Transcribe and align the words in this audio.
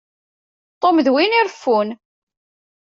Tom 0.81 0.97
d 1.05 1.07
win 1.11 1.37
ireffun. 1.39 1.89